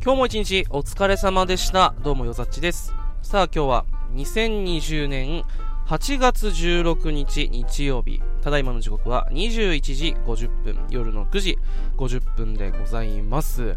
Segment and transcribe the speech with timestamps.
[0.00, 1.92] 今日も一日お疲れ様でした。
[2.04, 2.94] どうもよざっちです。
[3.20, 5.42] さあ今日は2020年
[5.88, 8.22] 8月16日日曜日。
[8.40, 11.58] ただいまの時刻は21時50分、夜の9時
[11.96, 13.76] 50分でございます。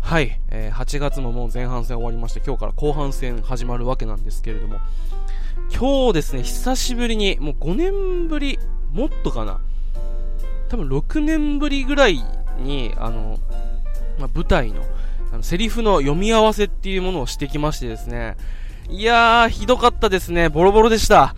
[0.00, 4.78] はい、えー8月ももう前半戦終わりまして、今日から後半戦始まるわけなんですけれども、
[5.74, 8.58] 今日ですね、久しぶりに、もう5年ぶり、
[8.92, 9.58] もっとかな、
[10.68, 12.22] 多分6年ぶりぐらい
[12.58, 13.38] に、あの、
[14.18, 14.84] まあ、舞台の、
[15.32, 18.36] あの、セリフの読み合わせっていうものをしてきましてですね、
[18.88, 20.48] いやー、ひどかったですね。
[20.48, 21.34] ボロボロでした。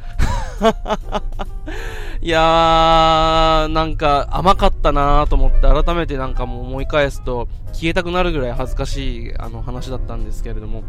[2.20, 10.84] いやー、なんか甘かったなーと思って改めてなんかもう思い返すと消えたくなるぐらい恥ずかしいあの話だったんですけれども、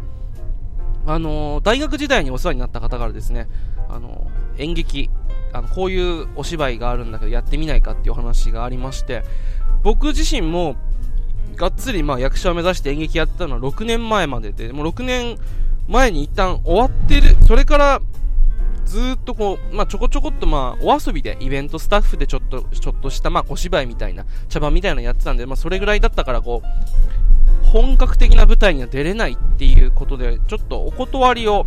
[1.06, 3.48] あのー大学時代にお世話になった方からですね、
[3.88, 5.10] あのー演劇、
[5.52, 9.22] あの、こういうお芝居があるんだけどやってみないかっていうお話がありまして、
[9.82, 10.76] 僕自身も
[11.56, 15.38] がっつりまあ役者を目指して演劇やってたのは6年前までで、もう6年
[15.88, 18.00] 前に一旦終わってる、それから
[18.84, 31.66] ずっとこう、まあちょこちょこっとまあお遊びでイベントスタッフでちょっと、ちょっとしたまあ小芝居みたいな、茶番みたいなのやってたんで、まあそれぐらいだったからこう、本格的な舞台には出れないっていうことで、ちょっとお断りを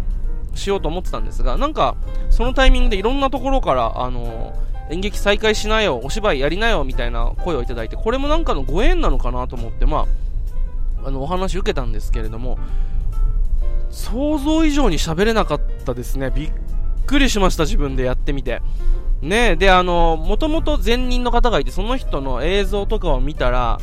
[0.55, 1.95] しようと思ってたんですが、なんか、
[2.29, 4.53] そのタイミングでいろんなところから、あの
[4.89, 10.07] 演劇再開しなよ、お芝居やりなよ、みたいな声をいただいて、これもなんかのご縁なのかなと思って、ま
[11.03, 12.57] あ、あの、お話受けたんですけれども、
[13.91, 16.31] 想像以上に喋れなかったですね。
[16.31, 16.51] びっ
[17.05, 18.61] くりしました、自分でやってみて。
[19.21, 23.79] ね、で、あの、もともと前任の方がいて、その人の映像とかを見たら、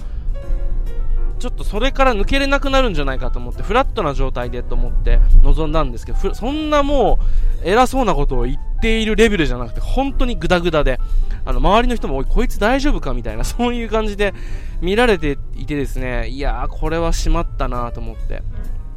[1.39, 7.19] ちょっとそれから抜けれなくなるんじゃないかと思って、フラットな状態でと思って臨んだんですけど、そんなも
[7.63, 10.99] う、偉そうなことを言っているレベルじゃなくて、本当にグダグダで、
[11.45, 14.35] あの、周りの人も、おい、こいつ大丈夫かみたいな、 そういう感じで
[14.81, 18.43] 見られていてですね、いやー、これはしまったなと思って、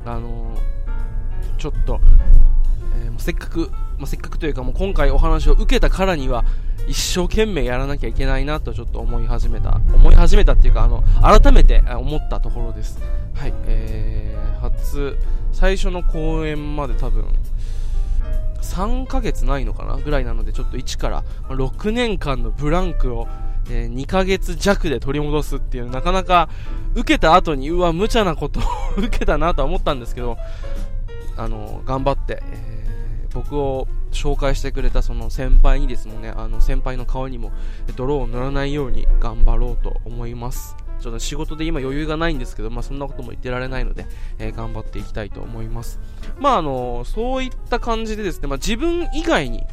[0.06, 2.00] あのー、ちょっと、
[2.96, 6.46] えーもうせっかく、まあ、せっかくというかもう今回お話を受けたからには
[6.88, 13.00] 一生懸命やらなきゃいけないなとちょっと思い始めた思い始めたっていうかあの改めて思ったところです。
[13.36, 15.18] はいえー、初
[15.52, 17.26] 最初の公演まで多分
[18.62, 23.28] 3ヶ月ないのかなぐらいなのでちょっと1から6年間のブランクを
[23.70, 26.50] えー2ヶ月弱で取り戻すっていうなかなか
[26.96, 28.64] 受けた後にうわ無茶なことを
[28.98, 30.38] 受けたなとは思ったんですけど
[31.38, 32.79] あの頑張って、えー
[33.40, 37.52] 僕を紹介してくれたその先輩にですもねあの先輩の顔にも
[37.96, 40.76] 泥を塗らないように頑張ろうと思います。
[41.00, 44.06] ちょっと仕事で今余裕がないんですけど、まあ、そんなことも言ってられないので、
[44.38, 46.02] えー頑張っていきたいと思います。
[46.38, 49.64] まああのそういった感じでですね、まあ、自分以外に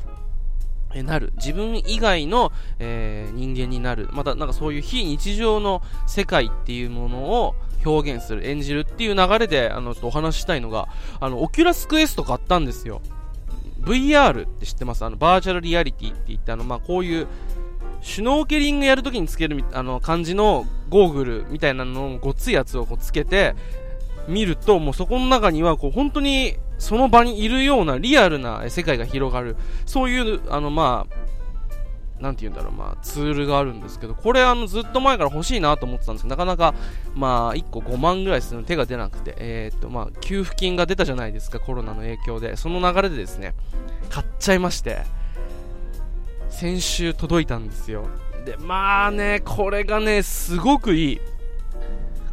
[0.94, 1.32] なる。
[1.36, 4.08] 自分以外の、えー人間になる。
[4.12, 10.88] またなんかそういう非日常の世界っていうものを表現する演じるっていう流れであのちょっとお話ししたいのが
[11.20, 13.00] あの Oculus Quest 買ったんですよ。
[13.86, 15.04] VR って知ってます？
[15.04, 17.26] あのバーチャルリアリティって言ってあの、まあ、こういう
[18.02, 23.54] シュノーケリングやるときにつけるあの感じのゴーグルみたいなのをごっついやつをこうつけて
[24.28, 29.56] 見るともうそこの中にはこう本当にその場にいるようなリアルな世界が広がる。
[29.86, 31.25] そういうあのまあ
[32.20, 36.74] なんて言うんだろう、まあ、ツールがあるんですけど、これ、あの、ずっと前から欲しいなと思ってたんですけど、なかなか、
[37.14, 42.56] まあ、1個5万ぐらいするの手が出なくて、えーっと、まあ、給付金が出たじゃないですか、コロナの影響で。
[42.56, 43.54] その流れでですね、
[44.08, 45.02] 買っちゃいまして、
[46.48, 48.08] 先週届いたんですよ。
[48.46, 51.20] で、まあね、これがね、すごくいい。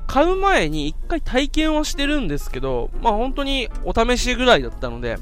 [0.07, 5.17] 買う前に一回体験はしてるんですけど、まあ本当にお試しぐらいだったので、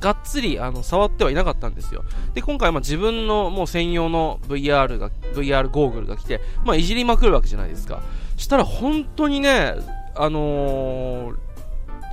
[0.00, 2.04] がっつりあの触ってはいなかったんですよ。
[2.34, 8.02] で、今回まあ自分のもう専用の VR が、VR ゴーグルが来て、まあいじりまくるわけじゃないですか。
[8.36, 9.74] したら本当にね、
[10.16, 11.36] あのー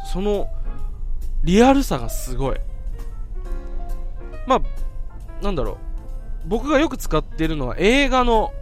[0.07, 0.49] その、
[1.43, 2.57] リアルさがすごい。
[4.47, 5.77] まあ、なんだろう。
[6.45, 8.53] 僕がよく使ってるのは映画の、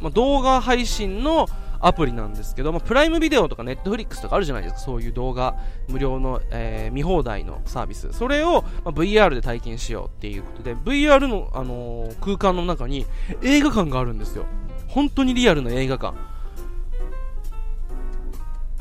[0.00, 1.48] まあ、動画配信の
[1.82, 5.56] アプリなんですけど、まあ、プライムビデオとかネットフリックスとかあるじゃないですか、そういう動画
[5.88, 8.12] 無料の、えー見放題のサービス。
[8.12, 13.04] それを、まあ、VR で体験しようっていうことで、VR の、あのー空間の中に
[13.42, 14.46] 映画館があるんですよ。
[14.86, 16.16] 本当にリアルな映画館。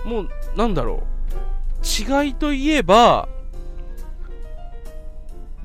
[0.06, 2.24] もう、なんだろう。
[2.24, 3.28] 違いといえば、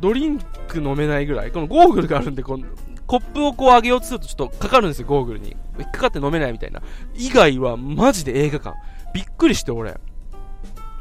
[0.01, 0.39] ドリン
[0.69, 1.53] ク飲めないぐらい。
[1.53, 2.65] このゴーグルがあるんで、この
[3.07, 5.57] コップをこう上げようとするとちょっとかかるんですよ、ゴーグルに。
[5.79, 6.83] 引っかかって飲めないみたいな。
[7.15, 8.77] 以外はマジで映画館。
[9.15, 9.99] びっくりして俺。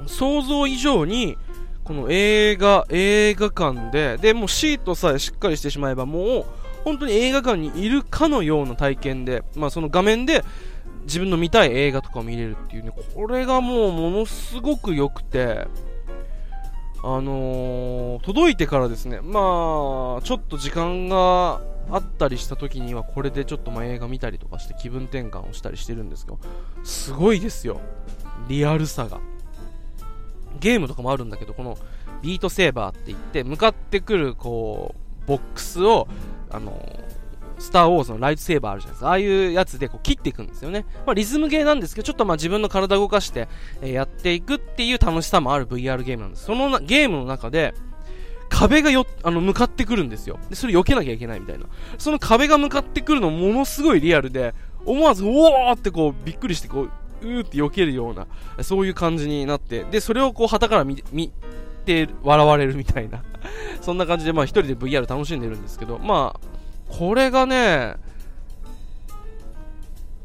[0.07, 1.37] 想像以上に、
[1.83, 6.45] この映画、映画館で、で、もうシートさえしっかりしてしまえばもう、
[6.83, 10.43] 本当に映画館にいるかのような体験で、まあその画面で、
[11.05, 15.67] 自分の見たい映画とかを見れるっていうね、これがもうものすごく良くて、
[17.03, 26.39] あのー、届いてからですね、まあ、ちょっと時間があったりした時には、これでちょっとま映画見たりとかして気分転換をしたりしてるんですけど、
[26.83, 27.79] すごいですよ。
[28.47, 29.19] リアルさが。
[30.59, 31.77] ゲームとかもあるんだけど、この
[32.21, 36.07] ビートセーバーって言って、向かってくる、こう、ボックスを、
[36.49, 36.99] あの
[37.57, 39.07] スター・ウォーズのライトセーバーあるじゃないですか。
[39.09, 40.85] ああいうやつでこう切っていくんですよね。
[41.05, 43.47] まあ、リズムゲーなんですけど、ちょっとまあ自分の体動かして、
[43.81, 46.45] え、やっていくっていう楽しさもある VR ゲームなんです。
[46.45, 47.73] そのゲームの中で、
[48.55, 50.39] 壁がよ、あの、向かってくるんですよ。
[50.49, 51.65] で、それ避けなきゃいけないみたいな。
[51.97, 54.53] その壁が向かってくるのものすごいリアルで、
[54.85, 56.91] 思わず、おーってこう、びっくりして、こう、
[57.21, 58.27] うーって避けるような、
[58.63, 61.33] そういう感じになって、で、それをこう、旗から見、見
[61.83, 63.23] て、笑われるみたいな。
[63.81, 67.95] そんな感じで、まあ一人で VR 楽しんでるんですけど、まあ、これがね、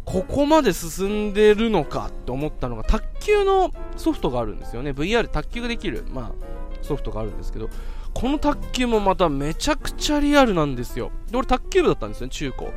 [0.04, 4.92] ここまで進んでるのかって思ったのが、卓球のソフトがあるんですよね。
[4.92, 7.68] VR 卓球ができる、まあ、ソフトがあるんですけど、
[8.14, 11.10] この卓球もまためちゃくちゃリアルなんですよ。
[11.30, 12.72] で、俺卓球部だったんですよね、中高。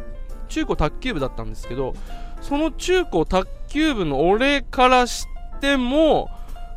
[0.48, 1.94] 中高卓球部だったんですけど、
[2.42, 5.28] その中高卓球部の俺からし
[5.60, 6.30] ても、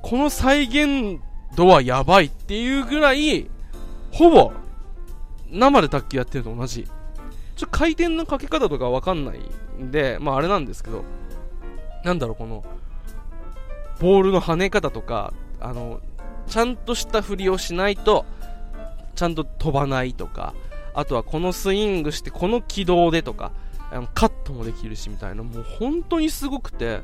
[0.03, 1.21] この再現
[1.57, 3.51] 度はやばいっていうぐらい、
[4.13, 4.53] ほぼ
[5.51, 6.87] 生で卓球やってると同じ。
[7.57, 9.41] ちょ回転のかけ方とかわかんない
[9.83, 11.05] んで、まああれなんですけど、
[12.05, 12.65] なんだろう、この、
[13.99, 16.01] ボールの跳ね方とか、あの、
[16.47, 18.25] ちゃんとした振りをしないと、
[19.17, 20.55] ちゃんと飛ばないとか、
[20.95, 23.53] あとはこのスイングしてこの軌道でとか、
[23.91, 27.01] あのカットもできるしみたいな、もう本当にすごくて、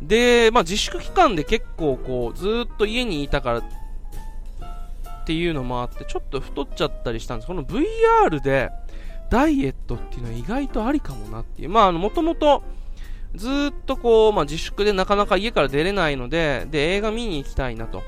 [0.00, 3.62] で、まあ自粛期間で結構こう、ずっと家にいたからっ
[5.26, 7.46] ていうのもあって、ちょっと太っちゃったりしたんです。
[7.46, 8.70] この VR で、
[9.30, 11.68] ダイエットっていうのは意外とありかもなっていう。
[11.68, 12.62] まあ、あの、もともと、
[13.34, 18.02] ずっとこう、まあ、自粛でなかなか家から出れないので、で、映画見に行きたいなと。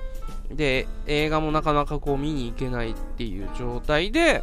[0.51, 4.43] で、映画もなかなかこう見に行けないっていう状態で、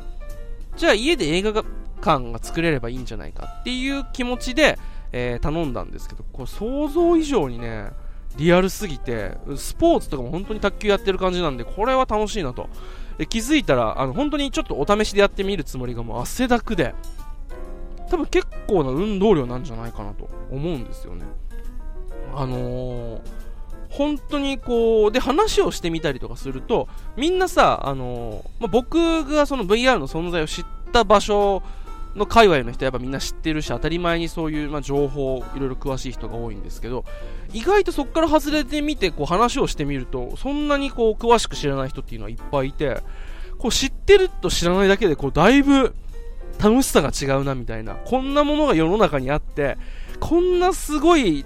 [0.76, 4.78] じゃあ家で映画館が作れればいいんじゃないかっていう気持ちで、
[5.12, 7.92] えー、頼んだんですけど、これ想像以上にね、
[8.38, 12.70] リアルすぎて、スポーツとかも本当に卓球やってる感じなんで、これは楽しいなと。
[13.18, 16.94] で気づいたらあの本当にちょっとお試しでやってみるつもりがもう汗だくで
[18.10, 21.26] 多分結構な運動量なんじゃないかなと思うんですよね
[22.34, 23.22] あのー、
[23.98, 31.64] 本当にこうで話をしてみたりとかするとみんなさ、あのー、まあ、僕がその VR の存在を知った場所
[32.14, 37.06] の界隈の人やっぱみんな知ってるし当たり前にそういう、まあ、情報いろいろ詳しい人が多いんですけど
[37.54, 43.02] 意外とそこから外れてみてこう話をしてみるとそんなにこう詳しく知らない人っていうのはいっぱいいて
[43.58, 45.96] こう知ってると知らないだけでこうだいぶ
[46.60, 49.78] 楽しさが違うなみたいなこんなものが世の中にあって
[50.20, 51.46] こんなすごい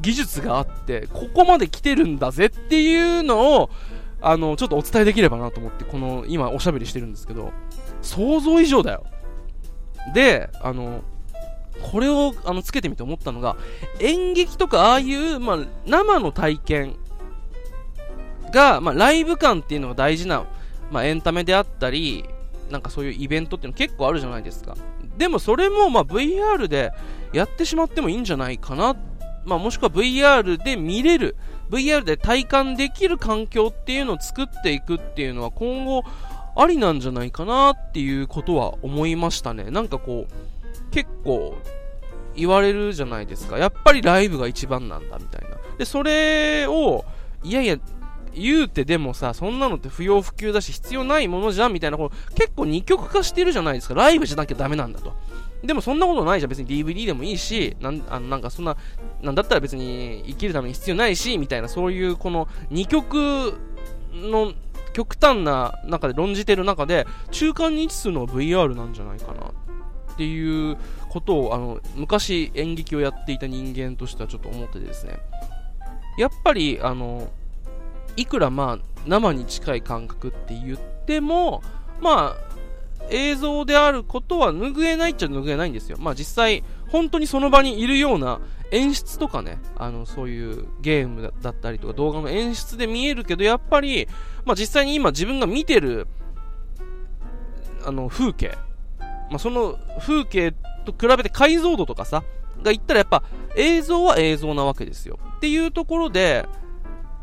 [0.00, 3.70] 技術があってここまで来てるんだぜっていうのを
[4.20, 7.52] あのちょっとお伝えできればなと思ってこの今おしゃべりしてるんですけど
[8.02, 9.04] 想像以上だよ
[10.12, 11.02] で、あの、
[11.90, 13.56] これをあのつけてみて思ったのが、
[14.00, 16.96] 演劇とかああいう、まあ、生の体験
[18.52, 20.44] が、まあ、ライブ感っていうのが大事な、
[20.90, 22.24] まあ、エンタメであったり、
[22.70, 24.76] なんかそういうイベントっていうの結構あるじゃないですか。
[25.16, 26.92] でもそれもま VR で
[27.32, 28.96] やってしまってもいいんじゃないかなっ。
[29.46, 31.36] まあ、もしくは VR で見れる、
[31.70, 36.02] VR で体感できる環境っていうのを作っていくっていうのは今後
[36.56, 39.70] ありなんじゃないかなっていうことは思いましたね。
[39.70, 41.54] なんかこう、結構
[42.34, 43.58] 言われるじゃないですか。
[43.58, 45.56] やっぱりライブが一番なんだみたいな。
[45.78, 47.04] で、それを、
[47.42, 47.78] いやいや、
[48.34, 53.94] 言うてでもさ、そんなのって不要不急だし必要ないものじゃんみたいな、こう結構二極化してるじゃないですか。
[53.94, 55.14] ライブじゃなきゃダメなんだと。
[55.62, 56.50] でもそんなことないじゃん。
[56.50, 58.76] 別に DVD でもいいし、なんあのなんかそんな、
[59.22, 63.58] なんだったら別に生きるために必要ないし、みたいな、そういうこの二極
[64.12, 64.52] の
[64.96, 69.48] 極端な中で論じてる中で中間に位置するのが VR なんじゃないかな
[70.14, 70.78] っていう
[71.10, 75.18] ことをあの昔演劇をやっていた人間としてはちょっと思ってですね
[76.16, 77.28] やっぱりあの
[78.16, 81.62] いくらまあ生に近い感覚って言っても
[82.00, 82.55] まあ
[83.10, 85.96] 映像であることは拭えないっちゃ拭えないんですよ。
[85.98, 94.08] まあ実際、本当にその場にいるような演出とかね、あの、そういうゲームだったりとか動画の演出で見えるけど、やっぱり、
[94.44, 96.06] まあ実際に今自分が見てる、
[97.84, 98.56] あの、風景、
[99.30, 100.52] まあその風景
[100.84, 102.24] と比べて解像度とかさ、
[102.62, 103.22] が言ったらやっぱ
[103.56, 105.18] 映像は映像なわけですよ。
[105.36, 106.46] っていうところで、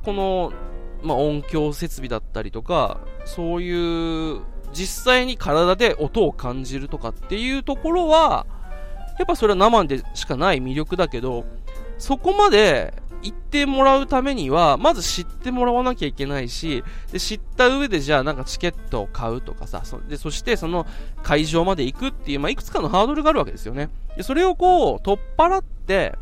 [0.04, 0.54] この、
[1.02, 4.42] まあ音響設備だったりとか、そういう
[4.74, 8.46] 実際に体で音を感じるとかっていうところは、
[9.20, 11.46] やっぱそれは生でしかない魅力だけど、
[11.98, 20.86] そこまで行ってもらうためには、まず知ってもらわなきゃいけないし、で、知った上でじゃあなんかチケットを買うとかさ、そで、そしてその
[21.24, 23.89] 会場まで行くっていう、まあ、いくつかのハードルがあるわけですよね。
[24.18, 26.15] で、それをこう、取っ払って、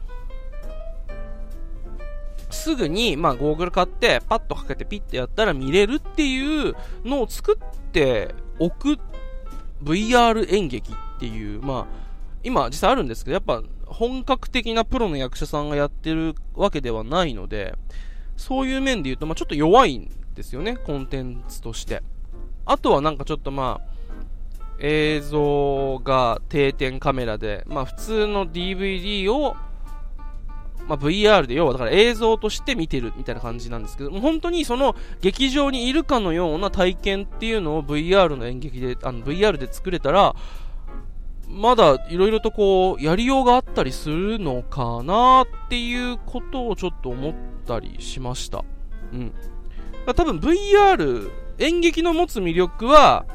[2.51, 8.99] すぐに、まあ、ゴーグル買って、パッとかけてピッてやったら見れるっていうのを作っておく
[9.83, 11.95] VR 演劇っていう、まあ、
[12.43, 17.73] 今実際あるんですけど、やっぱ本格的なプロの役者さんがやってるわけではないので、
[18.37, 22.03] そういう面で言うと、まあ、ちょっと弱いんですよね、コンテンツとして。
[22.65, 23.91] あとはなんかちょっとまあ、
[24.79, 29.55] 映像が定点カメラで、まあ普通の DVD を、
[30.87, 40.35] まあ、VR で要はだから映像として見てるみたいな感じなんですけど、も本当にその劇場にいるかのような体験っていうのを VR の演劇で、あの VR で作れたら、
[41.47, 47.33] まだいろいろとこう、やりようがあったりするのかなっていうことをちょっと思っ
[47.67, 48.63] たりしました。
[49.13, 49.33] うん。
[50.05, 53.25] 多分 VR、演劇の持つ魅力は、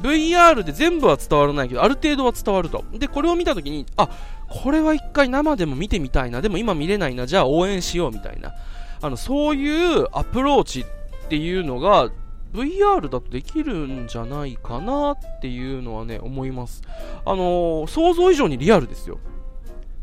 [0.00, 2.84] VR で全部は伝わらないけど、ある程度は伝わると。
[2.92, 4.08] で、これを見たときに、あ、
[4.48, 8.52] これは一回生でも見てみたいな、でも今見れないな、じゃあ応援しようみたいな。
[9.00, 10.84] あの、そういうアプローチっ
[11.28, 12.10] ていうのが、
[12.54, 16.82] VR だとできるんじゃないかなっていうのはね、思います。
[17.24, 19.18] あのー、想像以上にリアルですよ。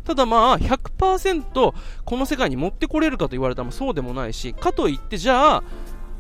[0.03, 5.63] ただまあ、100%この世界に持ってこれるかと言われたらそうでもないし、かといってじゃあ、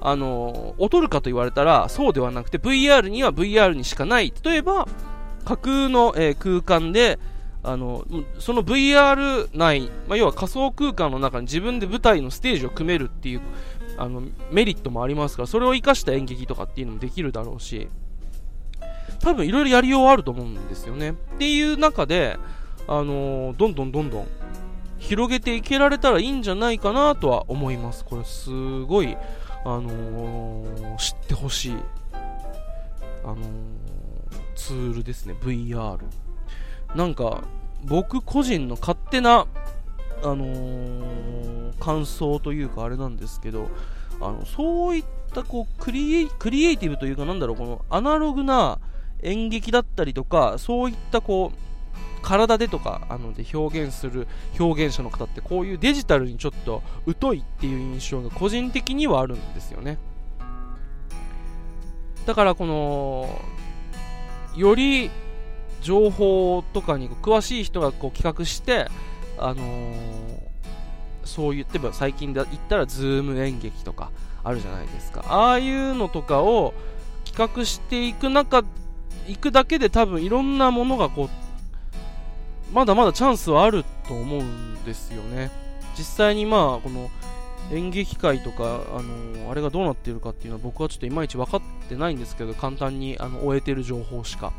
[0.01, 4.33] あの、劣るかと言われたらそうではなくて VR には VR にしかない。
[4.43, 4.87] 例えば、
[5.45, 7.19] 架空の、えー、空間で、
[7.63, 8.05] あの、
[8.39, 13.41] その VR 内、まあ、要は仮想空間の中に自分で舞台のステージを組めるっていう
[13.97, 17.87] あのメリットもありますからそれを生かした演劇とかっていうのもできるだろうし
[19.21, 22.37] 多分いろいろやりようあると思うんですよねっていう中で、
[22.87, 24.27] あの、どんどんどんどん
[24.97, 28.49] 広げていけられたらいいんじゃないかなとは思いますこれす
[28.81, 29.15] ごい、
[29.63, 31.75] あのー、知ってほしい、
[33.23, 33.41] あのー、
[34.55, 35.35] ツールですね。
[35.41, 35.99] VR
[36.95, 37.43] なんか
[37.83, 39.47] 僕個人の勝手な
[40.23, 43.69] あのー、感想というかあれなんですけど、
[44.19, 48.79] あのそういったこうクリエクリエイティブというかなんだろう、このアナログな
[49.23, 51.70] 演劇だったりとか、そういったこう、
[52.21, 54.27] 体でとかあので表現する
[54.59, 56.81] 表現者の方ってこういうデジタルにちょっと
[57.19, 59.97] 疎いっていう印象が個人的にはあるんですよね。
[62.25, 63.41] だからこの
[64.55, 65.09] より
[65.81, 68.87] 情報とかに詳しい人がこう企画して
[69.39, 70.39] あのー、
[71.25, 74.11] そう言ってば最近で言ったらズーム演劇とか
[74.43, 75.25] あるじゃないですか。
[75.27, 76.73] ああいうのとかを
[77.25, 78.63] 企画していく中
[79.27, 81.29] 行くだけで多分いろんなものがこう
[82.71, 85.51] まだまだチャンスはあると思うんですよね。
[85.97, 87.09] 実際にまあこの
[87.71, 94.51] 演劇界とか、あのー、あれがどうなっているかっていうのは僕はちょっといまいち分かってないんですけど簡単にあの終えてる情報しか。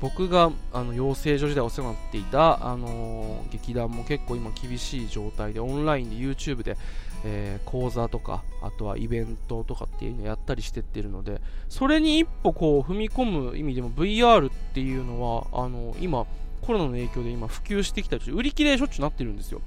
[0.00, 6.76] 僕があの養成所時代お世話になっていた、あのー、劇団も結構今厳しい状態でオンラインで YouTube で、
[7.24, 16.26] えー、講座とかあとはイベントとかっていうのをやったりしてってるのでそれに一歩こう踏み込む意味でも VR っていうのはあのー、今
[16.66, 19.60] コロナの影響で今普及してきたりし売り切れしょっちゅうなってるんですよ。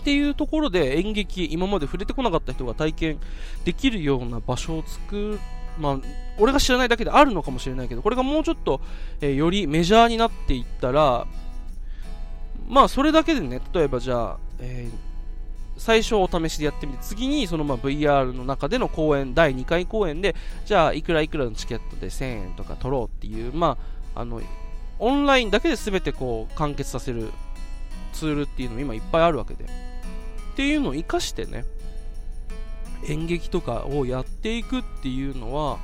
[0.00, 3.20] っていうところで演劇今まで触れてこなかった人が体験
[3.64, 5.38] できるような場所を作る。
[5.78, 5.98] まあ、
[6.38, 8.82] 俺が知らないだけであるのかもしれないけど、これがもうちょっと、
[9.22, 11.26] えー、よりメジャーになっていったら、
[12.68, 20.36] まあ、それだけでね、例えばじゃあ、えー、最初お試しでやってみて、次にそのまあ VR の中での公演、第2回公演で、
[20.66, 23.78] じゃあ、いくらいくらのチケットで1000円とか取ろうっていう、ま
[24.14, 24.42] あ、あの、
[25.02, 27.32] オンラインだけで全てこう、完結させる
[28.12, 29.64] ツールっていうのも今いっぱいあるわけで。
[29.64, 29.68] っ
[30.54, 31.64] ていうのを活かしてね、
[33.08, 35.78] 演劇とかをやっていくっていうのは、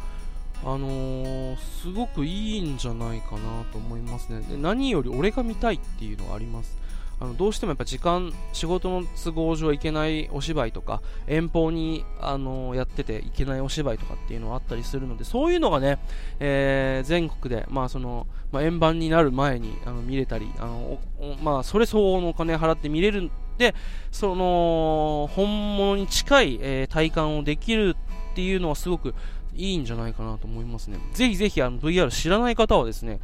[0.62, 4.40] あのー、すごくいいんじゃないかなと思いますね。
[4.42, 6.76] で何より俺が見たいっていうのはあります。
[7.20, 15.98] あのどうしてもやっぱ時間、仕事の都合上行けないお芝居とか、遠方に、あの、やってて行けないお芝居とかっていうのはあったりするので、そういうのがね、
[16.38, 20.98] えー、全国で、まあその、まあ、円盤になる前にあの見れたり、あの
[21.42, 23.74] まあ、それ相応のお金払って見れるで、
[24.12, 27.96] その、本物に近い、えー、体感をできる
[28.30, 29.14] っていうのはすごく
[29.54, 30.98] いいんじゃないかなと思いますね。
[31.12, 33.20] ぜひぜひあの VR 知らない方はですね、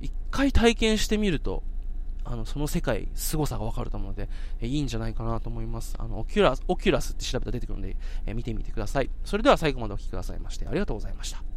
[0.00, 1.62] 一回体験してみると、
[2.28, 4.28] あの、その世界、凄さがわかると思うので、
[4.60, 5.94] えいいんじゃないかなと思います。
[5.98, 9.10] あの、 Oculus、Oculus って調べたら出てくるので、え見てみてください。
[9.24, 11.55] それでは最後までお聴きくださいまして、ありがとうございました。